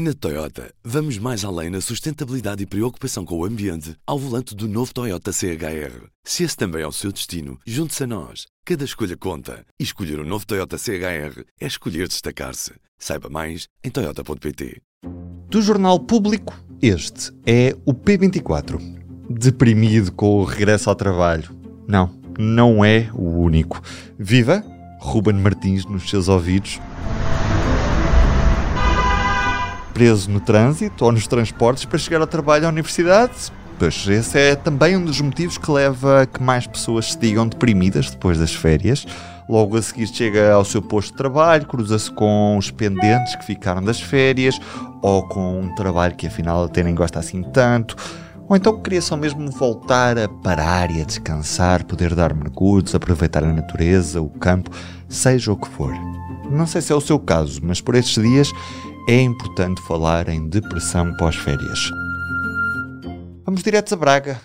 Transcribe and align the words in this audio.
Na 0.00 0.14
Toyota, 0.14 0.72
vamos 0.84 1.18
mais 1.18 1.44
além 1.44 1.70
na 1.70 1.80
sustentabilidade 1.80 2.62
e 2.62 2.66
preocupação 2.66 3.24
com 3.24 3.36
o 3.36 3.44
ambiente 3.44 3.96
ao 4.06 4.16
volante 4.16 4.54
do 4.54 4.68
novo 4.68 4.94
Toyota 4.94 5.32
CHR. 5.32 6.06
Se 6.22 6.44
esse 6.44 6.56
também 6.56 6.82
é 6.82 6.86
o 6.86 6.92
seu 6.92 7.10
destino, 7.10 7.58
junte-se 7.66 8.04
a 8.04 8.06
nós. 8.06 8.46
Cada 8.64 8.84
escolha 8.84 9.16
conta. 9.16 9.64
E 9.76 9.82
escolher 9.82 10.20
o 10.20 10.22
um 10.22 10.24
novo 10.24 10.46
Toyota 10.46 10.78
CHR 10.78 11.42
é 11.60 11.66
escolher 11.66 12.06
destacar-se. 12.06 12.74
Saiba 12.96 13.28
mais 13.28 13.66
em 13.82 13.90
Toyota.pt. 13.90 14.80
Do 15.50 15.60
Jornal 15.60 15.98
Público, 15.98 16.54
este 16.80 17.32
é 17.44 17.74
o 17.84 17.92
P24. 17.92 18.80
Deprimido 19.28 20.12
com 20.12 20.38
o 20.38 20.44
regresso 20.44 20.88
ao 20.88 20.94
trabalho. 20.94 21.50
Não, 21.88 22.16
não 22.38 22.84
é 22.84 23.10
o 23.14 23.40
único. 23.40 23.82
Viva! 24.16 24.64
Ruben 25.00 25.34
Martins 25.34 25.84
nos 25.86 26.08
seus 26.08 26.28
ouvidos 26.28 26.78
preso 29.98 30.30
no 30.30 30.38
trânsito 30.38 31.04
ou 31.04 31.10
nos 31.10 31.26
transportes 31.26 31.84
para 31.84 31.98
chegar 31.98 32.20
ao 32.20 32.26
trabalho 32.28 32.66
à 32.66 32.68
universidade? 32.68 33.32
Pois 33.80 34.06
esse 34.06 34.38
é 34.38 34.54
também 34.54 34.96
um 34.96 35.04
dos 35.04 35.20
motivos 35.20 35.58
que 35.58 35.68
leva 35.72 36.22
a 36.22 36.26
que 36.26 36.40
mais 36.40 36.68
pessoas 36.68 37.10
se 37.12 37.18
digam 37.18 37.48
deprimidas 37.48 38.08
depois 38.08 38.38
das 38.38 38.54
férias. 38.54 39.04
Logo 39.48 39.76
a 39.76 39.82
seguir 39.82 40.06
chega 40.06 40.52
ao 40.52 40.64
seu 40.64 40.80
posto 40.80 41.10
de 41.10 41.16
trabalho, 41.16 41.66
cruza-se 41.66 42.12
com 42.12 42.56
os 42.56 42.70
pendentes 42.70 43.34
que 43.34 43.44
ficaram 43.44 43.82
das 43.82 44.00
férias 44.00 44.56
ou 45.02 45.26
com 45.26 45.62
um 45.62 45.74
trabalho 45.74 46.14
que 46.14 46.28
afinal 46.28 46.62
até 46.62 46.84
nem 46.84 46.94
gosta 46.94 47.18
assim 47.18 47.42
tanto. 47.42 47.96
Ou 48.48 48.54
então 48.54 48.80
queria 48.80 49.02
só 49.02 49.16
mesmo 49.16 49.50
voltar 49.50 50.16
a 50.16 50.28
parar 50.28 50.92
e 50.92 51.02
a 51.02 51.04
descansar, 51.04 51.84
poder 51.84 52.14
dar 52.14 52.32
mergulhos, 52.34 52.94
aproveitar 52.94 53.42
a 53.42 53.52
natureza, 53.52 54.22
o 54.22 54.28
campo, 54.28 54.70
seja 55.08 55.50
o 55.50 55.56
que 55.56 55.68
for. 55.68 55.92
Não 56.48 56.68
sei 56.68 56.80
se 56.82 56.92
é 56.92 56.94
o 56.94 57.00
seu 57.00 57.18
caso, 57.18 57.58
mas 57.64 57.80
por 57.80 57.96
estes 57.96 58.22
dias 58.22 58.52
é 59.08 59.22
importante 59.22 59.80
falar 59.80 60.28
em 60.28 60.50
depressão 60.50 61.16
pós-férias. 61.16 61.90
Vamos 63.42 63.62
direto 63.62 63.94
a 63.94 63.96
Braga, 63.96 64.38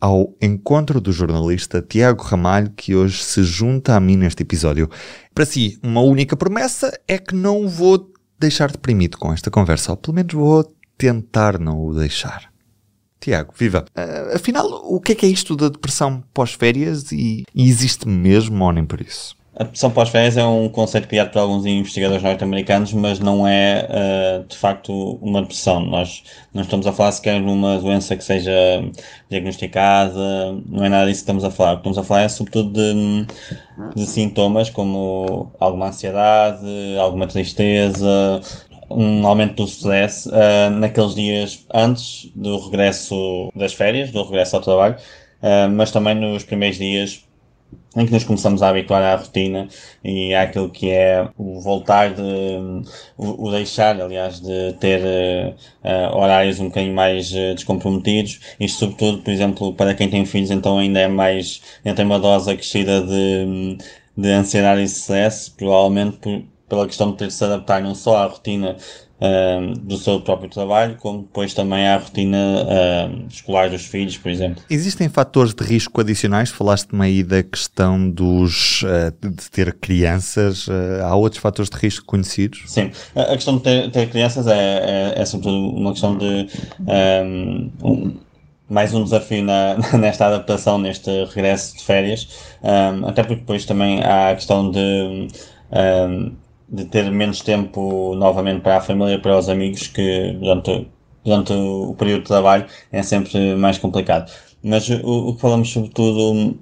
ao 0.00 0.34
encontro 0.40 0.98
do 0.98 1.12
jornalista 1.12 1.82
Tiago 1.86 2.22
Ramalho, 2.22 2.70
que 2.70 2.96
hoje 2.96 3.22
se 3.22 3.42
junta 3.42 3.94
a 3.94 4.00
mim 4.00 4.16
neste 4.16 4.42
episódio. 4.42 4.88
Para 5.34 5.44
si, 5.44 5.78
uma 5.82 6.00
única 6.00 6.34
promessa 6.38 6.98
é 7.06 7.18
que 7.18 7.34
não 7.34 7.66
o 7.66 7.68
vou 7.68 8.10
deixar 8.38 8.72
deprimido 8.72 9.18
com 9.18 9.30
esta 9.30 9.50
conversa, 9.50 9.90
ou 9.90 9.96
pelo 9.98 10.14
menos 10.14 10.32
vou 10.32 10.64
tentar 10.96 11.58
não 11.58 11.78
o 11.78 11.92
deixar. 11.92 12.50
Tiago, 13.20 13.52
viva! 13.54 13.84
Uh, 13.90 14.36
afinal, 14.36 14.66
o 14.84 15.02
que 15.02 15.12
é 15.12 15.14
que 15.16 15.26
é 15.26 15.28
isto 15.28 15.54
da 15.54 15.68
depressão 15.68 16.24
pós-férias 16.32 17.12
e, 17.12 17.44
e 17.54 17.68
existe 17.68 18.08
mesmo 18.08 18.64
ou 18.64 18.72
nem 18.72 18.86
por 18.86 19.02
isso? 19.02 19.36
A 19.58 19.64
depressão 19.64 19.90
pós-férias 19.90 20.36
é 20.36 20.46
um 20.46 20.68
conceito 20.68 21.08
criado 21.08 21.32
por 21.32 21.40
alguns 21.40 21.66
investigadores 21.66 22.22
norte-americanos, 22.22 22.92
mas 22.92 23.18
não 23.18 23.46
é 23.46 23.88
uh, 23.90 24.46
de 24.46 24.56
facto 24.56 25.18
uma 25.20 25.42
depressão. 25.42 25.80
Nós 25.80 26.22
não 26.54 26.62
estamos 26.62 26.86
a 26.86 26.92
falar 26.92 27.10
sequer 27.10 27.42
de 27.42 27.50
uma 27.50 27.76
doença 27.78 28.16
que 28.16 28.22
seja 28.22 28.52
diagnosticada, 29.28 30.52
não 30.64 30.84
é 30.84 30.88
nada 30.88 31.06
disso 31.06 31.18
que 31.18 31.22
estamos 31.22 31.42
a 31.42 31.50
falar. 31.50 31.72
O 31.72 31.74
que 31.74 31.80
estamos 31.80 31.98
a 31.98 32.04
falar 32.04 32.22
é 32.22 32.28
sobretudo 32.28 32.72
de, 32.72 33.26
de 33.96 34.06
sintomas 34.06 34.70
como 34.70 35.50
alguma 35.58 35.88
ansiedade, 35.88 36.64
alguma 36.96 37.26
tristeza, 37.26 38.40
um 38.88 39.26
aumento 39.26 39.56
do 39.56 39.64
stress 39.64 40.28
uh, 40.28 40.70
naqueles 40.70 41.16
dias 41.16 41.66
antes 41.74 42.30
do 42.36 42.60
regresso 42.60 43.50
das 43.56 43.74
férias, 43.74 44.12
do 44.12 44.22
regresso 44.22 44.54
ao 44.54 44.62
trabalho, 44.62 44.94
uh, 45.42 45.68
mas 45.68 45.90
também 45.90 46.14
nos 46.14 46.44
primeiros 46.44 46.78
dias 46.78 47.27
em 47.98 48.06
que 48.06 48.12
nos 48.12 48.24
começamos 48.24 48.62
a 48.62 48.68
habituar 48.68 49.02
à 49.02 49.16
rotina 49.16 49.68
e 50.04 50.34
àquilo 50.34 50.70
que 50.70 50.90
é 50.90 51.28
o 51.36 51.60
voltar 51.60 52.14
de, 52.14 52.22
o, 53.16 53.50
deixar, 53.50 54.00
aliás, 54.00 54.40
de 54.40 54.72
ter 54.74 55.00
uh, 55.00 56.16
horários 56.16 56.60
um 56.60 56.68
bocadinho 56.68 56.94
mais 56.94 57.32
uh, 57.32 57.54
descomprometidos. 57.54 58.40
Isto, 58.60 58.78
sobretudo, 58.78 59.22
por 59.22 59.30
exemplo, 59.30 59.72
para 59.74 59.94
quem 59.94 60.08
tem 60.08 60.24
filhos, 60.24 60.50
então 60.50 60.78
ainda 60.78 61.00
é 61.00 61.08
mais, 61.08 61.60
ainda 61.84 61.96
tem 61.96 62.04
uma 62.04 62.20
dose 62.20 62.50
acrescida 62.50 63.02
de, 63.02 63.78
de 64.16 64.28
ansiedade 64.30 64.80
e 64.80 64.84
stress, 64.84 65.50
provavelmente 65.50 66.18
por, 66.18 66.42
pela 66.68 66.86
questão 66.86 67.10
de 67.10 67.16
ter 67.16 67.26
de 67.28 67.32
se 67.32 67.44
adaptar 67.44 67.82
não 67.82 67.94
só 67.94 68.16
à 68.18 68.26
rotina 68.26 68.76
do 69.80 69.96
seu 69.96 70.20
próprio 70.20 70.48
trabalho, 70.48 70.96
como 70.96 71.22
depois 71.22 71.52
também 71.52 71.88
à 71.88 71.96
rotina 71.96 72.38
escolar 73.28 73.68
dos 73.68 73.84
filhos, 73.84 74.16
por 74.16 74.30
exemplo. 74.30 74.62
Existem 74.70 75.08
fatores 75.08 75.54
de 75.54 75.64
risco 75.64 76.00
adicionais? 76.00 76.50
Falaste-me 76.50 77.04
aí 77.04 77.22
da 77.22 77.42
questão 77.42 78.08
dos, 78.10 78.82
uh, 78.82 79.10
de 79.20 79.50
ter 79.50 79.74
crianças. 79.74 80.66
Uh, 80.68 81.02
há 81.02 81.14
outros 81.14 81.42
fatores 81.42 81.70
de 81.70 81.76
risco 81.76 82.04
conhecidos? 82.06 82.62
Sim, 82.66 82.90
a 83.14 83.34
questão 83.34 83.56
de 83.56 83.62
ter, 83.62 83.90
ter 83.90 84.08
crianças 84.08 84.46
é, 84.46 85.14
é, 85.16 85.20
é, 85.20 85.24
sobretudo 85.24 85.76
uma 85.76 85.92
questão 85.92 86.16
de. 86.16 86.48
Um, 86.80 88.16
mais 88.68 88.92
um 88.92 89.02
desafio 89.02 89.42
na, 89.42 89.76
nesta 89.98 90.26
adaptação, 90.26 90.78
neste 90.78 91.10
regresso 91.24 91.78
de 91.78 91.84
férias, 91.84 92.28
um, 92.62 93.06
até 93.08 93.22
porque 93.22 93.40
depois 93.40 93.64
também 93.64 94.02
há 94.02 94.30
a 94.30 94.34
questão 94.34 94.70
de 94.70 95.28
um, 95.72 96.32
de 96.68 96.84
ter 96.84 97.10
menos 97.10 97.40
tempo 97.40 98.14
novamente 98.14 98.60
para 98.62 98.78
a 98.78 98.80
família 98.80 99.18
para 99.18 99.38
os 99.38 99.48
amigos, 99.48 99.86
que 99.88 100.32
durante, 100.40 100.88
durante 101.24 101.52
o 101.52 101.94
período 101.98 102.22
de 102.22 102.28
trabalho 102.28 102.66
é 102.92 103.02
sempre 103.02 103.54
mais 103.56 103.78
complicado. 103.78 104.30
Mas 104.62 104.88
o, 104.88 105.28
o 105.28 105.34
que 105.34 105.40
falamos 105.40 105.70
sobretudo 105.70 106.58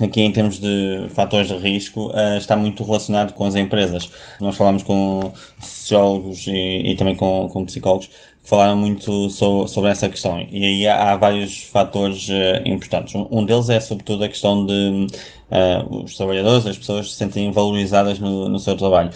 aqui 0.00 0.22
em 0.22 0.32
termos 0.32 0.58
de 0.58 1.06
fatores 1.10 1.48
de 1.48 1.56
risco 1.56 2.08
uh, 2.10 2.36
está 2.36 2.56
muito 2.56 2.82
relacionado 2.82 3.32
com 3.34 3.44
as 3.44 3.54
empresas. 3.54 4.10
Nós 4.40 4.56
falamos 4.56 4.82
com 4.82 5.32
sociólogos 5.60 6.46
e, 6.46 6.90
e 6.92 6.96
também 6.96 7.14
com, 7.14 7.48
com 7.48 7.64
psicólogos 7.64 8.06
que 8.06 8.48
falaram 8.48 8.76
muito 8.76 9.30
so, 9.30 9.68
sobre 9.68 9.90
essa 9.90 10.08
questão 10.08 10.44
e 10.50 10.64
aí 10.64 10.86
há, 10.88 11.12
há 11.12 11.16
vários 11.16 11.64
fatores 11.64 12.28
uh, 12.28 12.66
importantes. 12.66 13.14
Um, 13.14 13.44
deles 13.44 13.68
é 13.68 13.80
sobretudo 13.80 14.24
a 14.24 14.28
questão 14.28 14.66
de 14.66 15.06
uh, 15.50 16.04
os 16.04 16.16
trabalhadores, 16.16 16.66
as 16.66 16.78
pessoas 16.78 17.10
se 17.10 17.16
sentem 17.16 17.50
valorizadas 17.52 18.18
no, 18.18 18.48
no 18.48 18.58
seu 18.58 18.76
trabalho. 18.76 19.10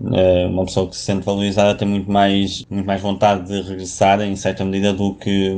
Eh, 0.00 0.46
uma 0.46 0.64
pessoa 0.64 0.88
que 0.88 0.96
se 0.96 1.02
sente 1.02 1.24
valorizada 1.24 1.76
tem 1.76 1.88
muito 1.88 2.10
mais, 2.10 2.64
muito 2.70 2.86
mais 2.86 3.00
vontade 3.00 3.46
de 3.48 3.62
regressar 3.62 4.20
em 4.20 4.36
certa 4.36 4.64
medida 4.64 4.92
do 4.92 5.14
que 5.14 5.50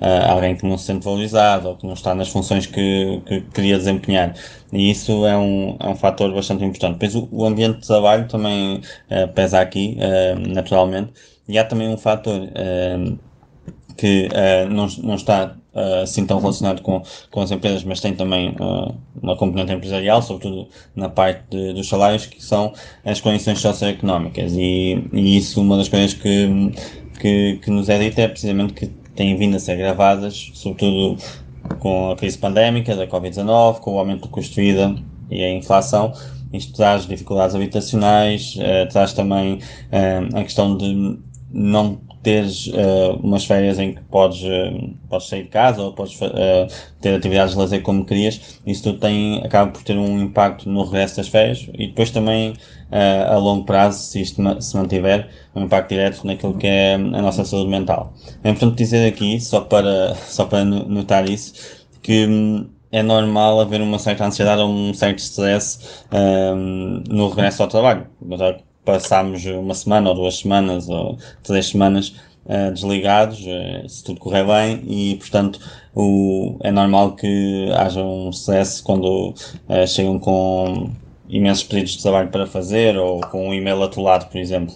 uh, 0.00 0.30
alguém 0.30 0.56
que 0.56 0.66
não 0.66 0.78
se 0.78 0.86
sente 0.86 1.04
valorizado 1.04 1.68
ou 1.68 1.76
que 1.76 1.86
não 1.86 1.92
está 1.92 2.14
nas 2.14 2.28
funções 2.30 2.66
que, 2.66 3.20
que 3.26 3.42
queria 3.52 3.76
desempenhar. 3.76 4.34
E 4.72 4.90
isso 4.90 5.26
é 5.26 5.36
um, 5.36 5.76
é 5.78 5.88
um 5.88 5.96
fator 5.96 6.32
bastante 6.32 6.64
importante. 6.64 6.94
Depois 6.94 7.14
o, 7.14 7.28
o 7.30 7.44
ambiente 7.44 7.80
de 7.80 7.86
trabalho 7.86 8.26
também 8.28 8.78
uh, 8.78 9.28
pesa 9.34 9.60
aqui, 9.60 9.98
naturalmente, 10.48 11.12
e 11.48 11.58
há 11.58 11.64
também 11.64 11.88
um 11.88 11.98
fator 11.98 12.48
que 13.96 14.28
não, 14.70 14.86
não 15.02 15.14
está 15.14 15.56
uh, 15.74 16.02
assim 16.02 16.24
tão 16.26 16.38
relacionado 16.38 16.82
com, 16.82 17.02
com 17.30 17.40
as 17.40 17.50
empresas, 17.50 17.84
mas 17.84 18.00
tem 18.00 18.14
também 18.14 18.50
uh, 18.60 18.94
uma 19.20 19.36
componente 19.36 19.72
empresarial, 19.72 20.22
sobretudo 20.22 20.68
na 20.94 21.08
parte 21.08 21.44
de, 21.50 21.72
dos 21.72 21.88
salários, 21.88 22.26
que 22.26 22.42
são 22.42 22.72
as 23.04 23.20
condições 23.20 23.58
socioeconómicas. 23.60 24.52
E, 24.54 25.08
e 25.12 25.36
isso, 25.36 25.60
uma 25.60 25.76
das 25.76 25.88
coisas 25.88 26.14
que, 26.14 26.72
que, 27.20 27.58
que 27.62 27.70
nos 27.70 27.88
é 27.88 27.98
dito 27.98 28.18
é 28.18 28.28
precisamente 28.28 28.74
que 28.74 28.86
têm 29.14 29.36
vindo 29.36 29.56
a 29.56 29.60
ser 29.60 29.76
gravadas, 29.76 30.50
sobretudo 30.54 31.16
com 31.78 32.10
a 32.10 32.16
crise 32.16 32.38
pandémica 32.38 32.94
da 32.94 33.06
Covid-19, 33.06 33.80
com 33.80 33.94
o 33.94 33.98
aumento 33.98 34.22
do 34.22 34.28
custo 34.28 34.54
de 34.54 34.60
vida 34.60 34.94
e 35.30 35.42
a 35.42 35.50
inflação. 35.50 36.12
Isto 36.52 36.74
traz 36.74 37.06
dificuldades 37.06 37.56
habitacionais, 37.56 38.56
uh, 38.56 38.88
traz 38.90 39.14
também 39.14 39.54
uh, 39.54 40.38
a 40.38 40.42
questão 40.42 40.76
de 40.76 41.18
não 41.50 42.00
teres 42.22 42.68
uh, 42.68 43.18
umas 43.22 43.44
férias 43.44 43.78
em 43.78 43.94
que 43.94 44.00
podes, 44.02 44.42
uh, 44.42 44.94
podes 45.08 45.28
sair 45.28 45.42
de 45.42 45.48
casa 45.48 45.82
ou 45.82 45.92
podes 45.92 46.18
uh, 46.20 46.66
ter 47.00 47.14
atividades 47.14 47.54
de 47.54 47.58
lazer 47.58 47.82
como 47.82 48.04
querias, 48.04 48.60
isso 48.64 48.84
tudo 48.84 48.98
tem, 48.98 49.42
acaba 49.44 49.70
por 49.70 49.82
ter 49.82 49.96
um 49.96 50.20
impacto 50.20 50.68
no 50.68 50.84
regresso 50.84 51.16
das 51.16 51.28
férias 51.28 51.68
e 51.74 51.88
depois 51.88 52.10
também 52.10 52.54
a 53.26 53.38
longo 53.38 53.64
prazo, 53.64 54.02
se 54.02 54.20
isto 54.20 54.42
se 54.60 54.76
mantiver, 54.76 55.26
um 55.54 55.62
impacto 55.62 55.88
direto 55.88 56.26
naquilo 56.26 56.52
que 56.58 56.66
é 56.66 56.92
a 56.92 56.98
nossa 56.98 57.42
saúde 57.42 57.70
mental. 57.70 58.12
É 58.44 58.50
importante 58.50 58.76
dizer 58.76 59.08
aqui, 59.08 59.40
só 59.40 59.62
para, 59.62 60.14
só 60.28 60.44
para 60.44 60.62
notar 60.62 61.26
isso, 61.26 61.54
que 62.02 62.26
hum, 62.26 62.68
é 62.90 63.02
normal 63.02 63.60
haver 63.60 63.80
uma 63.80 63.98
certa 63.98 64.26
ansiedade 64.26 64.60
ou 64.60 64.68
um 64.68 64.92
certo 64.92 65.20
stress 65.20 66.04
um, 66.12 67.02
no 67.08 67.30
regresso 67.30 67.62
ao 67.62 67.68
trabalho 67.68 68.06
passámos 68.84 69.44
uma 69.46 69.74
semana 69.74 70.10
ou 70.10 70.16
duas 70.16 70.38
semanas 70.38 70.88
ou 70.88 71.18
três 71.42 71.68
semanas 71.68 72.14
uh, 72.46 72.72
desligados, 72.72 73.40
uh, 73.40 73.88
se 73.88 74.02
tudo 74.04 74.20
correr 74.20 74.44
bem, 74.44 74.82
e 74.86 75.16
portanto 75.16 75.60
o, 75.94 76.56
é 76.60 76.70
normal 76.70 77.12
que 77.12 77.70
haja 77.76 78.02
um 78.02 78.30
stress 78.30 78.82
quando 78.82 79.30
uh, 79.68 79.86
chegam 79.86 80.18
com 80.18 80.90
imensos 81.28 81.64
pedidos 81.64 81.92
de 81.92 82.02
trabalho 82.02 82.28
para 82.28 82.46
fazer 82.46 82.96
ou 82.96 83.20
com 83.20 83.48
um 83.48 83.54
e-mail 83.54 83.82
atolado, 83.82 84.26
por 84.26 84.38
exemplo. 84.38 84.74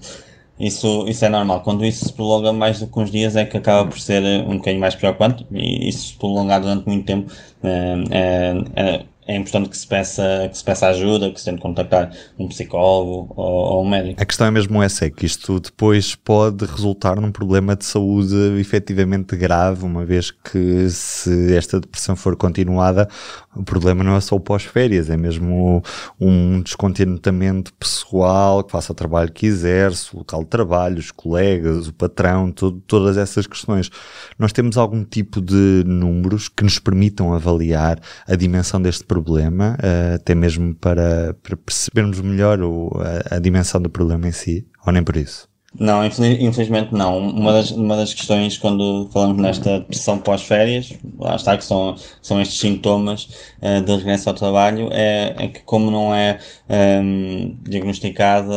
Isso, 0.58 1.06
isso 1.06 1.22
é 1.22 1.28
normal. 1.28 1.60
Quando 1.60 1.84
isso 1.84 2.06
se 2.06 2.12
prolonga 2.12 2.50
mais 2.50 2.80
do 2.80 2.86
que 2.86 2.98
uns 2.98 3.10
dias 3.10 3.36
é 3.36 3.44
que 3.44 3.58
acaba 3.58 3.86
por 3.90 4.00
ser 4.00 4.22
um 4.48 4.56
bocadinho 4.56 4.80
mais 4.80 4.94
preocupante 4.94 5.46
e 5.52 5.86
isso 5.86 6.08
se 6.08 6.14
prolongar 6.14 6.62
durante 6.62 6.86
muito 6.86 7.04
tempo 7.04 7.30
é, 7.62 8.64
é 8.74 9.04
importante 9.34 9.68
que 9.70 9.76
se 9.76 9.86
peça, 9.86 10.48
que 10.48 10.56
se 10.56 10.62
peça 10.62 10.86
ajuda, 10.86 11.32
que 11.32 11.40
se 11.40 11.46
tente 11.46 11.60
contactar 11.60 12.12
um 12.38 12.46
psicólogo 12.46 13.34
ou, 13.36 13.74
ou 13.74 13.84
um 13.84 13.88
médico. 13.88 14.22
A 14.22 14.24
questão 14.24 14.46
é 14.46 14.50
mesmo 14.50 14.80
essa, 14.80 15.06
é 15.06 15.10
que 15.10 15.26
isto 15.26 15.58
depois 15.58 16.14
pode 16.14 16.64
resultar 16.64 17.20
num 17.20 17.32
problema 17.32 17.74
de 17.74 17.84
saúde 17.84 18.36
efetivamente 18.60 19.36
grave, 19.36 19.84
uma 19.84 20.04
vez 20.04 20.30
que 20.30 20.88
se 20.90 21.56
esta 21.56 21.80
depressão 21.80 22.14
for 22.14 22.36
continuada, 22.36 23.08
o 23.56 23.64
problema 23.64 24.04
não 24.04 24.14
é 24.14 24.20
só 24.20 24.36
o 24.36 24.40
pós-férias, 24.40 25.10
é 25.10 25.16
mesmo 25.16 25.82
um 26.20 26.60
descontentamento 26.60 27.72
pessoal, 27.74 28.62
que 28.62 28.70
faça 28.70 28.92
o 28.92 28.94
trabalho 28.94 29.32
que 29.32 29.46
exerce, 29.46 30.14
o 30.14 30.18
local 30.18 30.44
de 30.44 30.50
trabalho, 30.50 30.98
os 30.98 31.10
colegas, 31.10 31.88
o 31.88 31.92
patrão, 31.92 32.52
todo, 32.52 32.80
todas 32.86 33.16
essas 33.16 33.46
questões. 33.46 33.90
Nós 34.38 34.52
temos 34.52 34.76
algum 34.76 35.02
tipo 35.04 35.40
de 35.40 35.82
números 35.84 36.48
que 36.48 36.62
nos 36.62 36.78
permitam 36.78 37.32
avaliar 37.32 37.98
a 38.26 38.36
dimensão 38.36 38.80
deste 38.80 39.02
problema, 39.02 39.15
uh, 39.20 40.14
até 40.14 40.34
mesmo 40.34 40.74
para, 40.74 41.34
para 41.42 41.56
percebermos 41.56 42.20
melhor 42.20 42.60
o, 42.62 42.90
a, 43.30 43.36
a 43.36 43.38
dimensão 43.38 43.80
do 43.80 43.90
problema 43.90 44.28
em 44.28 44.32
si, 44.32 44.66
ou 44.86 44.92
nem 44.92 45.02
por 45.02 45.16
isso? 45.16 45.48
Não, 45.78 46.04
infelizmente 46.04 46.92
não. 46.92 47.18
Uma 47.18 47.52
das, 47.52 47.70
uma 47.70 47.96
das 47.96 48.14
questões 48.14 48.56
quando 48.56 49.08
falamos 49.12 49.36
nesta 49.36 49.80
depressão 49.80 50.18
pós-férias, 50.18 50.92
lá 51.18 51.36
está 51.36 51.56
que 51.56 51.64
são, 51.64 51.94
são 52.22 52.40
estes 52.40 52.58
sintomas 52.58 53.28
uh, 53.60 53.82
de 53.82 53.96
regresso 53.96 54.28
ao 54.28 54.34
trabalho, 54.34 54.88
é, 54.92 55.34
é 55.38 55.48
que 55.48 55.60
como 55.60 55.90
não 55.90 56.14
é 56.14 56.38
um, 56.68 56.74
ehm, 56.74 57.56
diagnosticada, 57.62 58.54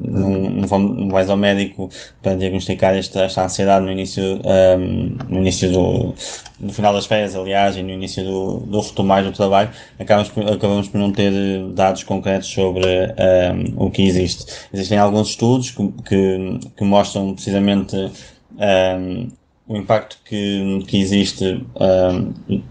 não, 0.00 0.30
não, 0.30 0.78
não 0.78 1.08
vais 1.08 1.30
ao 1.30 1.36
médico 1.36 1.88
para 2.22 2.34
diagnosticar 2.34 2.94
esta, 2.94 3.22
esta 3.22 3.44
ansiedade 3.44 3.84
no 3.84 3.92
início, 3.92 4.22
um, 4.22 4.40
ehm, 4.44 5.16
no 5.28 5.38
início 5.38 5.70
do, 5.70 6.14
no 6.58 6.72
final 6.72 6.92
das 6.92 7.06
férias, 7.06 7.34
aliás, 7.34 7.76
e 7.76 7.82
no 7.82 7.90
início 7.90 8.24
do, 8.24 8.60
do 8.60 8.80
retomar 8.80 9.24
do 9.24 9.32
trabalho, 9.32 9.70
acabamos 9.98 10.30
por, 10.30 10.48
acabamos 10.48 10.88
por 10.88 10.98
não 10.98 11.10
ter 11.10 11.32
dados 11.72 12.02
concretos 12.04 12.48
sobre 12.48 12.86
um, 12.86 13.12
ehm, 13.16 13.74
o 13.76 13.90
que 13.90 14.02
existe. 14.02 14.46
Existem 14.72 14.98
alguns 14.98 15.30
estudos 15.30 15.70
que, 15.70 15.92
que, 16.06 16.60
que 16.76 16.84
mostram 16.84 17.34
precisamente 17.34 17.96
um, 17.96 19.28
o 19.66 19.76
impacto 19.76 20.18
que, 20.24 20.84
que 20.86 21.00
existe 21.00 21.64
um, 21.76 22.62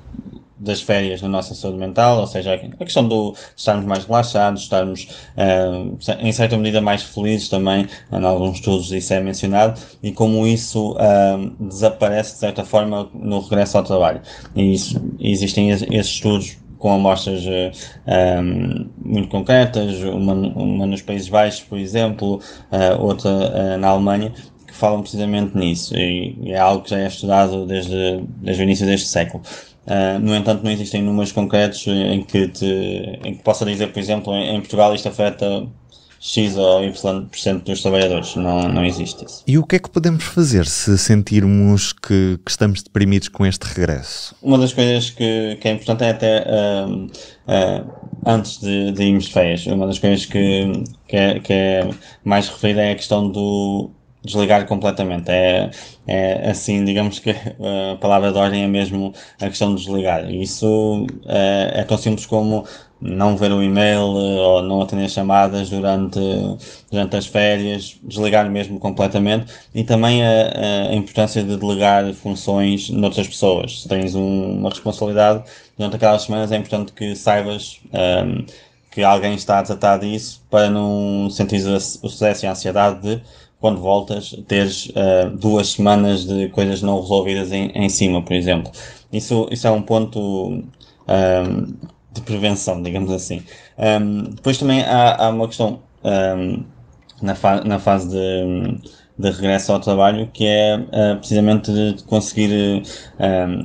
das 0.64 0.82
férias 0.82 1.22
na 1.22 1.28
nossa 1.28 1.54
saúde 1.54 1.78
mental, 1.78 2.20
ou 2.20 2.28
seja, 2.28 2.54
a 2.54 2.84
questão 2.84 3.08
do 3.08 3.36
estarmos 3.56 3.86
mais 3.86 4.06
relaxados, 4.06 4.64
estarmos 4.64 5.08
uh, 5.38 5.98
em 6.20 6.32
certa 6.32 6.58
medida 6.58 6.82
mais 6.82 7.04
felizes 7.04 7.50
também, 7.50 7.88
em 8.12 8.24
alguns 8.26 8.58
estudos 8.58 8.92
isso 8.92 9.14
é 9.14 9.20
mencionado, 9.20 9.80
e 10.02 10.12
como 10.12 10.48
isso 10.48 10.94
uh, 10.94 11.50
desaparece 11.60 12.34
de 12.34 12.40
certa 12.40 12.64
forma 12.64 13.10
no 13.14 13.40
regresso 13.40 13.78
ao 13.78 13.84
trabalho. 13.84 14.22
E 14.56 14.74
isso, 14.74 15.02
existem 15.20 15.70
esses 15.70 16.08
estudos 16.08 16.58
com 16.78 16.92
amostras 16.92 17.46
um, 17.46 17.72
eh, 18.08 18.42
muito 19.06 19.30
concretas, 19.30 20.02
uma, 20.02 20.34
uma 20.34 20.86
nos 20.86 21.02
Países 21.02 21.30
Baixos, 21.30 21.62
por 21.62 21.78
exemplo, 21.78 22.42
uh, 22.74 23.02
outra 23.02 23.78
na 23.78 23.88
Alemanha, 23.88 24.34
que 24.68 24.74
falam 24.74 25.02
precisamente 25.02 25.56
nisso, 25.58 25.96
e, 25.96 26.36
é 26.52 26.60
algo 26.60 26.84
que 26.84 26.90
já 26.90 27.00
é 27.00 27.08
estudado 27.08 27.66
desde, 27.66 28.22
desde 28.42 28.62
o 28.62 28.66
início 28.66 28.86
deste 28.86 29.08
século. 29.08 29.42
Uh, 29.86 30.20
no 30.20 30.36
entanto, 30.36 30.64
não 30.64 30.72
existem 30.72 31.02
números 31.02 31.32
concretos 31.32 31.86
em 31.88 32.24
que, 32.24 32.48
te, 32.48 32.66
em 33.24 33.36
que 33.36 33.44
possa 33.44 33.66
dizer, 33.66 33.92
por 33.92 34.00
exemplo, 34.00 34.34
em, 34.34 34.56
em 34.56 34.60
Portugal 34.60 34.96
isto 34.96 35.10
afeta 35.10 35.68
X 36.26 36.56
ou 36.56 36.82
Y% 36.86 37.64
dos 37.66 37.82
trabalhadores. 37.82 38.34
Não, 38.38 38.70
não 38.70 38.86
existe 38.86 39.26
isso. 39.26 39.44
E 39.46 39.58
o 39.58 39.64
que 39.66 39.76
é 39.76 39.80
que 39.80 39.90
podemos 39.90 40.24
fazer 40.24 40.66
se 40.66 40.98
sentirmos 40.98 41.92
que, 41.92 42.40
que 42.46 42.50
estamos 42.50 42.82
deprimidos 42.82 43.28
com 43.28 43.46
este 43.46 43.64
regresso? 43.64 44.34
Uma 44.42 44.58
das 44.58 44.72
coisas 44.72 45.10
que, 45.10 45.58
que 45.60 45.68
é 45.68 45.72
importante 45.72 46.06
é 46.06 46.12
até 46.12 46.46
uh, 46.48 47.06
uh, 47.06 47.92
antes 48.26 48.62
de, 48.62 48.94
de 48.94 49.04
irmos 49.04 49.26
de 49.26 49.34
férias, 49.34 49.66
uma 49.66 49.86
das 49.86 50.00
coisas 50.00 50.26
que, 50.26 50.72
que, 51.10 51.18
é, 51.18 51.40
que 51.42 51.52
é 51.52 51.90
mais 52.24 52.48
referida 52.48 52.82
é 52.82 52.92
a 52.92 52.96
questão 52.96 53.28
do 53.30 53.92
desligar 54.24 54.66
completamente. 54.66 55.30
É, 55.30 55.70
é 56.08 56.50
assim, 56.50 56.84
digamos 56.86 57.20
que 57.20 57.32
a 57.94 57.98
palavra 58.00 58.32
de 58.32 58.38
ordem 58.38 58.64
é 58.64 58.68
mesmo 58.68 59.14
a 59.42 59.48
questão 59.48 59.76
de 59.76 59.84
desligar. 59.84 60.30
Isso 60.32 61.06
é, 61.26 61.82
é 61.82 61.84
tão 61.84 61.98
simples 61.98 62.26
como 62.26 62.66
não 63.04 63.36
ver 63.36 63.52
o 63.52 63.62
e-mail 63.62 64.00
eh, 64.00 64.42
ou 64.42 64.64
não 64.64 64.82
atender 64.82 65.10
chamadas 65.10 65.70
durante, 65.70 66.20
durante 66.90 67.16
as 67.18 67.26
férias, 67.28 67.98
desligar 68.04 68.50
mesmo 68.50 68.80
completamente 68.80 69.54
e 69.76 69.84
também 69.84 70.24
a, 70.24 70.90
a 70.90 70.96
importância 70.96 71.44
de 71.44 71.58
delegar 71.58 72.12
funções 72.14 72.90
noutras 72.90 73.28
pessoas. 73.28 73.82
Se 73.82 73.90
tens 73.90 74.16
um, 74.16 74.58
uma 74.60 74.70
responsabilidade 74.70 75.44
durante 75.78 75.98
aquelas 75.98 76.24
semanas, 76.24 76.52
é 76.52 76.58
importante 76.58 76.94
que 76.94 77.16
saibas 77.16 77.82
um, 77.94 77.98
ehm, 77.98 78.46
que 78.92 79.04
alguém 79.04 79.34
está 79.36 79.60
a 79.60 79.64
tratar 79.64 79.98
disso 79.98 80.42
para 80.50 80.70
não 80.70 81.30
sentir 81.30 81.66
o 81.68 81.76
stress 82.08 82.46
e 82.46 82.48
a 82.48 82.52
ansiedade 82.52 83.02
de 83.02 83.22
quando 83.64 83.80
voltas, 83.80 84.36
teres 84.46 84.88
uh, 84.88 85.30
duas 85.40 85.70
semanas 85.70 86.26
de 86.26 86.50
coisas 86.50 86.82
não 86.82 87.00
resolvidas 87.00 87.50
em, 87.54 87.72
em 87.74 87.88
cima, 87.88 88.22
por 88.22 88.34
exemplo. 88.34 88.70
Isso, 89.10 89.48
isso 89.50 89.66
é 89.66 89.72
um 89.72 89.82
ponto 89.82 90.20
um, 90.20 90.68
ehm, 91.08 91.74
de 92.12 92.22
prevenção, 92.24 92.84
digamos 92.84 93.10
assim. 93.10 93.42
Um, 93.78 93.84
ehm, 93.86 94.24
depois 94.36 94.58
também 94.58 94.82
há, 94.82 95.16
há 95.16 95.30
uma 95.30 95.48
questão 95.48 95.80
um, 96.04 96.10
ehm, 96.10 96.66
na, 97.22 97.36
fa 97.36 97.64
na 97.64 97.80
fase 97.80 98.10
de, 98.10 98.82
de 99.18 99.32
regresso 99.32 99.72
ao 99.72 99.80
trabalho 99.80 100.30
que 100.34 100.46
é 100.46 100.76
uh, 100.78 101.18
precisamente 101.20 101.72
de 101.72 102.04
conseguir, 102.04 102.84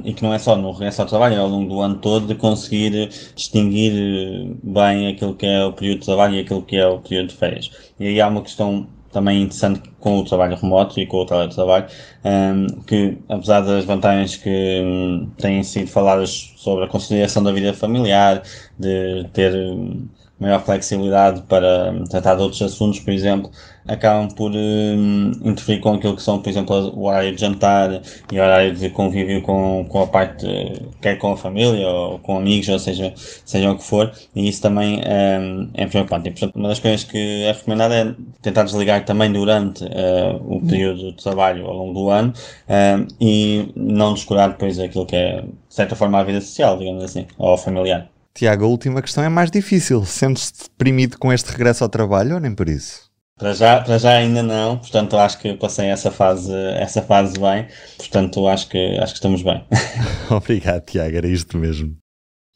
e 0.04 0.14
que 0.14 0.22
não 0.22 0.32
é 0.32 0.38
só 0.38 0.54
no 0.54 0.70
regresso 0.70 1.02
ao 1.02 1.08
trabalho, 1.08 1.34
é 1.34 1.38
ao 1.38 1.48
longo 1.48 1.68
do 1.68 1.80
ano 1.80 1.96
todo, 1.96 2.24
de 2.28 2.36
conseguir 2.36 3.08
distinguir 3.34 3.92
bem 4.62 5.08
aquilo 5.08 5.34
que 5.34 5.44
é 5.46 5.64
o 5.64 5.72
período 5.72 5.98
de 5.98 6.06
trabalho 6.06 6.36
e 6.36 6.40
aquilo 6.40 6.62
que 6.62 6.76
é 6.76 6.86
o 6.86 7.00
período 7.00 7.30
de 7.30 7.34
férias. 7.34 7.68
E 7.98 8.06
aí 8.06 8.20
há 8.20 8.28
uma 8.28 8.42
questão 8.42 8.86
também 9.12 9.42
interessante 9.42 9.82
com 10.00 10.18
o 10.18 10.24
trabalho 10.24 10.56
remoto 10.56 11.00
e 11.00 11.06
com 11.06 11.18
o 11.18 11.26
teletrabalho, 11.26 11.86
um, 12.24 12.66
que 12.82 13.18
apesar 13.28 13.60
das 13.60 13.84
vantagens 13.84 14.36
que 14.36 14.80
um, 14.82 15.30
têm 15.38 15.62
sido 15.62 15.88
faladas 15.88 16.52
sobre 16.56 16.84
a 16.84 16.88
conciliação 16.88 17.42
da 17.42 17.52
vida 17.52 17.72
familiar, 17.72 18.42
de 18.78 19.24
ter 19.32 19.52
maior 20.40 20.64
flexibilidade 20.64 21.42
para 21.42 21.92
tratar 22.08 22.36
de 22.36 22.42
outros 22.42 22.62
assuntos, 22.62 23.00
por 23.00 23.12
exemplo, 23.12 23.50
acabam 23.88 24.28
por 24.28 24.52
um, 24.54 25.32
interferir 25.42 25.80
com 25.80 25.94
aquilo 25.94 26.14
que 26.14 26.22
são, 26.22 26.40
por 26.40 26.48
exemplo, 26.48 26.76
o 26.94 27.06
horário 27.06 27.34
de 27.34 27.40
jantar 27.40 28.02
e 28.30 28.38
o 28.38 28.42
horário 28.42 28.74
de 28.74 28.90
convívio 28.90 29.42
com, 29.42 29.86
com 29.88 30.02
a 30.02 30.06
parte, 30.06 30.46
quer 31.00 31.16
com 31.16 31.32
a 31.32 31.36
família 31.36 31.88
ou 31.88 32.18
com 32.18 32.36
amigos, 32.36 32.68
ou 32.68 32.78
seja, 32.78 33.12
seja 33.16 33.70
o 33.70 33.76
que 33.76 33.82
for, 33.82 34.12
e 34.34 34.48
isso 34.48 34.62
também 34.62 35.00
um, 35.00 35.70
é 35.74 35.86
preocupante. 35.86 36.28
E, 36.28 36.32
portanto, 36.32 36.56
uma 36.56 36.68
das 36.68 36.78
coisas 36.78 37.02
que 37.04 37.44
é 37.44 37.52
recomendada 37.52 37.94
é 37.94 38.14
tentar 38.42 38.64
desligar 38.64 39.04
também 39.04 39.32
durante 39.32 39.84
uh, 39.84 40.36
o 40.46 40.60
período 40.66 41.12
de 41.12 41.22
trabalho 41.22 41.66
ao 41.66 41.74
longo 41.74 41.94
do 41.94 42.10
ano 42.10 42.32
um, 42.68 43.06
e 43.20 43.72
não 43.74 44.14
descurar 44.14 44.50
depois 44.50 44.78
aquilo 44.78 45.06
que 45.06 45.16
é, 45.16 45.40
de 45.40 45.74
certa 45.74 45.96
forma, 45.96 46.18
a 46.18 46.24
vida 46.24 46.40
social, 46.40 46.78
digamos 46.78 47.02
assim, 47.04 47.26
ou 47.38 47.56
familiar. 47.56 48.08
Tiago, 48.38 48.66
a 48.66 48.68
última 48.68 49.02
questão 49.02 49.24
é 49.24 49.28
mais 49.28 49.50
difícil. 49.50 50.04
Sentes-te 50.04 50.70
deprimido 50.70 51.18
com 51.18 51.32
este 51.32 51.50
regresso 51.50 51.82
ao 51.82 51.90
trabalho 51.90 52.34
ou 52.34 52.40
nem 52.40 52.54
por 52.54 52.68
isso? 52.68 53.10
Para 53.36 53.52
já, 53.52 53.80
para 53.80 53.98
já 53.98 54.12
ainda 54.12 54.44
não, 54.44 54.78
portanto 54.78 55.16
acho 55.16 55.40
que 55.40 55.54
passei 55.54 55.86
essa 55.86 56.12
fase, 56.12 56.52
essa 56.76 57.02
fase 57.02 57.34
bem, 57.38 57.66
portanto 57.96 58.46
acho 58.46 58.68
que, 58.68 58.96
acho 58.98 59.12
que 59.12 59.18
estamos 59.18 59.42
bem. 59.42 59.66
Obrigado, 60.30 60.84
Tiago, 60.84 61.16
era 61.16 61.26
isto 61.26 61.58
mesmo. 61.58 61.96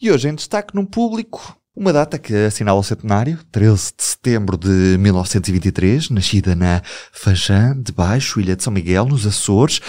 E 0.00 0.08
hoje 0.08 0.28
em 0.28 0.36
destaque 0.36 0.72
no 0.72 0.86
público, 0.86 1.56
uma 1.74 1.92
data 1.92 2.16
que 2.16 2.32
assinala 2.32 2.78
o 2.78 2.84
centenário, 2.84 3.40
13 3.50 3.92
de 3.96 4.04
setembro 4.04 4.56
de 4.56 4.96
1923, 4.98 6.10
nascida 6.10 6.54
na 6.54 6.80
Fajã, 7.12 7.76
de 7.76 7.90
Baixo, 7.90 8.40
Ilha 8.40 8.54
de 8.54 8.62
São 8.62 8.72
Miguel, 8.72 9.06
nos 9.06 9.26
Açores, 9.26 9.80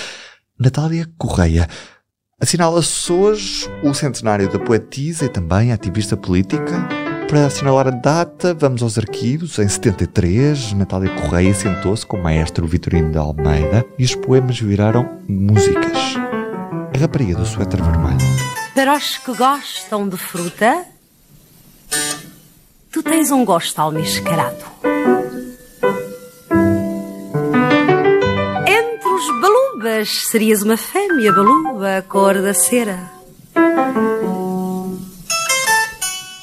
Natália 0.59 1.07
Correia. 1.19 1.67
Assinala-se 2.43 3.09
hoje 3.09 3.71
o 3.81 3.93
centenário 3.93 4.51
da 4.51 4.59
poetisa 4.59 5.23
e 5.23 5.29
também 5.29 5.71
ativista 5.71 6.17
política. 6.17 6.89
Para 7.29 7.45
assinalar 7.45 7.88
a 7.88 7.91
data, 7.91 8.53
vamos 8.53 8.83
aos 8.83 8.97
arquivos. 8.97 9.57
Em 9.59 9.69
73, 9.69 10.73
Natália 10.73 11.09
Correia 11.21 11.53
sentou-se 11.53 12.05
com 12.05 12.17
o 12.17 12.21
maestro 12.21 12.67
Vitorino 12.67 13.12
de 13.12 13.17
Almeida 13.17 13.85
e 13.97 14.03
os 14.03 14.13
poemas 14.13 14.59
viraram 14.59 15.21
músicas. 15.25 16.17
A 16.93 17.00
rapariga 17.00 17.33
do 17.38 17.45
suéter 17.45 17.81
vermelho. 17.81 18.17
Para 18.75 18.97
os 18.97 19.17
que 19.19 19.33
gostam 19.33 20.09
de 20.09 20.17
fruta, 20.17 20.83
tu 22.91 23.01
tens 23.01 23.31
um 23.31 23.45
gosto 23.45 23.79
almiscarado. 23.79 24.65
Serias 30.05 30.61
uma 30.61 30.77
fêmea 30.77 31.31
baluba, 31.31 32.03
cor 32.07 32.41
da 32.41 32.53
cera. 32.53 33.11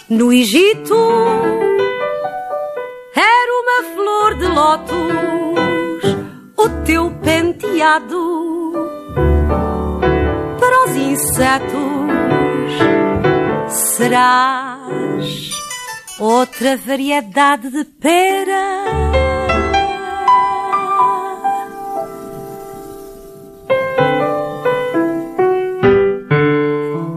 No 0.09 0.33
Egito 0.33 0.97
era 3.15 3.53
uma 3.63 3.95
flor 3.95 4.35
de 4.35 4.47
lótus, 4.47 4.97
o 6.57 6.69
teu 6.85 7.11
penteado 7.23 8.73
para 10.59 10.85
os 10.85 10.97
insetos 10.97 12.01
Serás 13.71 15.51
outra 16.19 16.77
variedade 16.77 17.71
de 17.71 17.85
pera. 17.85 18.90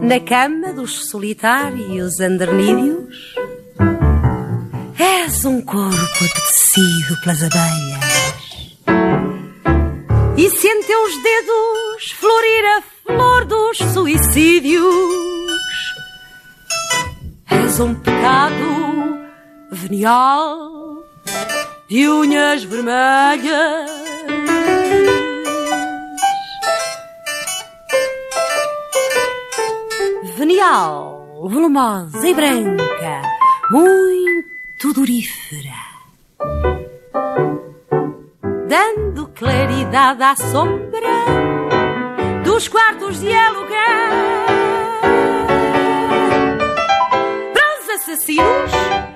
Na 0.06 0.20
cama 0.20 0.74
dos 0.74 1.06
solitários 1.06 2.20
andernídeos, 2.20 3.34
és 4.98 5.44
um 5.46 5.62
corpo 5.62 5.96
apetecido 5.96 7.20
pelas 7.22 7.42
abelhas. 7.42 8.74
E 10.36 10.50
se 10.50 10.68
em 10.68 10.82
teus 10.82 11.22
dedos 11.22 12.12
florir 12.20 12.64
a 12.66 12.82
flor 13.06 13.44
dos 13.46 13.78
suicídios, 13.94 14.84
és 17.50 17.80
um 17.80 17.94
pecado 17.94 19.24
venial 19.72 21.02
de 21.88 22.06
unhas 22.10 22.62
vermelhas. 22.62 24.03
Volumosa 30.76 32.26
e 32.26 32.34
branca, 32.34 33.22
muito 33.70 34.92
durífera 34.92 35.84
dando 38.66 39.28
claridade 39.28 40.20
à 40.20 40.34
sombra 40.34 41.14
dos 42.42 42.66
quartos 42.66 43.20
de 43.20 43.32
aluguel. 43.32 43.68
Para 47.52 47.80
os 47.80 47.88
assassinos, 47.90 48.70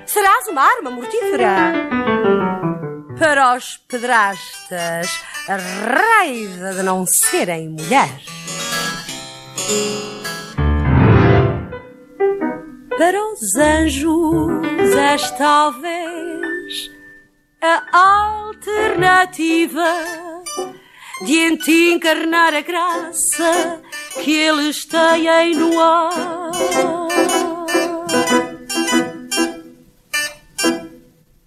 serás 0.05 0.47
uma 0.47 0.61
arma 0.61 0.91
mortífera. 0.91 1.73
Para 3.17 3.57
os 3.57 3.75
pedrastas, 3.89 5.21
raiva 5.45 6.73
de 6.73 6.83
não 6.83 7.05
serem 7.05 7.67
mulheres. 7.67 8.29
Para 12.99 13.17
os 13.31 13.55
anjos, 13.55 14.93
és 14.93 15.31
talvez 15.37 16.91
a 17.61 17.97
alternativa 17.97 19.93
de 21.25 21.33
em 21.33 21.55
ti 21.55 21.93
encarnar 21.93 22.53
a 22.53 22.59
graça 22.59 23.81
que 24.21 24.33
eles 24.33 24.83
têm 24.83 25.55
no 25.55 25.81
ar. 25.81 26.11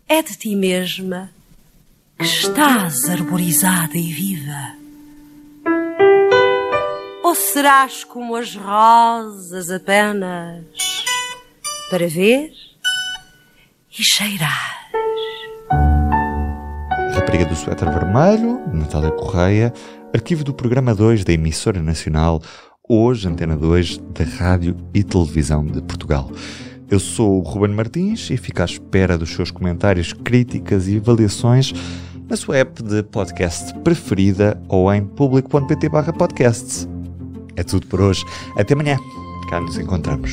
É 0.08 0.22
de 0.22 0.34
ti 0.38 0.56
mesma 0.56 1.30
que 2.18 2.24
estás 2.24 3.10
arborizada 3.10 3.98
e 3.98 4.10
viva. 4.10 4.74
Ou 7.22 7.34
serás 7.34 8.04
como 8.04 8.36
as 8.36 8.56
rosas 8.56 9.70
apenas 9.70 10.91
para 11.92 12.08
ver 12.08 12.50
e 13.98 14.02
cheirar? 14.02 14.88
Rapariga 17.12 17.44
do 17.44 17.54
Suéter 17.54 17.86
Vermelho, 17.92 18.62
Natália 18.72 19.10
Correia, 19.10 19.70
arquivo 20.14 20.42
do 20.42 20.54
programa 20.54 20.94
2 20.94 21.22
da 21.22 21.34
emissora 21.34 21.82
nacional, 21.82 22.40
hoje 22.88 23.28
Antena 23.28 23.58
2 23.58 23.98
da 23.98 24.24
Rádio 24.24 24.74
e 24.94 25.04
Televisão 25.04 25.66
de 25.66 25.82
Portugal. 25.82 26.32
Eu 26.90 26.98
sou 26.98 27.40
o 27.40 27.42
Ruben 27.42 27.74
Martins 27.74 28.30
e 28.30 28.38
fico 28.38 28.62
à 28.62 28.64
espera 28.64 29.18
dos 29.18 29.28
seus 29.28 29.50
comentários, 29.50 30.14
críticas 30.14 30.88
e 30.88 30.96
avaliações 30.96 31.74
na 32.26 32.36
sua 32.36 32.56
app 32.56 32.82
de 32.82 33.02
podcast 33.02 33.78
preferida 33.80 34.58
ou 34.66 34.90
em 34.94 35.04
público.pt 35.04 35.90
podcasts. 36.16 36.88
É 37.54 37.62
tudo 37.62 37.86
por 37.86 38.00
hoje. 38.00 38.24
Até 38.56 38.72
amanhã. 38.72 38.96
Cá 39.50 39.60
nos 39.60 39.76
encontramos. 39.76 40.32